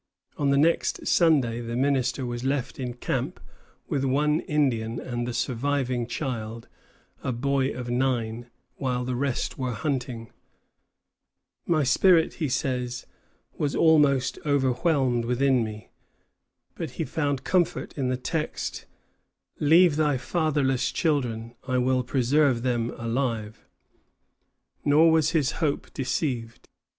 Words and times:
On 0.35 0.49
the 0.49 0.57
next 0.57 1.05
Sunday 1.05 1.61
the 1.61 1.75
minister 1.75 2.25
was 2.25 2.43
left 2.43 2.79
in 2.79 2.95
camp 2.95 3.39
with 3.87 4.03
one 4.03 4.39
Indian 4.39 4.99
and 4.99 5.27
the 5.27 5.31
surviving 5.33 6.07
child, 6.07 6.67
a 7.21 7.31
boy 7.31 7.69
of 7.71 7.91
nine, 7.91 8.49
while 8.77 9.05
the 9.05 9.15
rest 9.15 9.51
of 9.53 9.57
the 9.57 9.61
party 9.65 9.69
were 9.69 9.75
hunting. 9.77 10.31
"My 11.67 11.83
spirit," 11.83 12.33
he 12.41 12.49
says, 12.49 13.05
"was 13.55 13.75
almost 13.75 14.39
overwhelmed 14.43 15.25
within 15.25 15.63
me." 15.63 15.91
But 16.73 16.89
he 16.97 17.05
found 17.05 17.43
comfort 17.43 17.95
in 17.95 18.07
the 18.09 18.17
text, 18.17 18.87
"Leave 19.59 19.97
thy 19.97 20.17
fatherless 20.17 20.91
children, 20.91 21.53
I 21.67 21.77
will 21.77 22.01
preserve 22.03 22.63
them 22.63 22.89
alive." 22.97 23.67
Nor 24.83 25.11
was 25.11 25.29
his 25.29 25.51
hope 25.61 25.93
deceived. 25.93 26.67